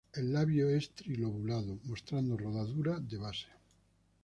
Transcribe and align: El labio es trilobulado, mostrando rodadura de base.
El 0.15 0.33
labio 0.33 0.67
es 0.71 0.89
trilobulado, 0.95 1.77
mostrando 1.83 2.35
rodadura 2.35 2.99
de 2.99 3.17
base. 3.17 3.47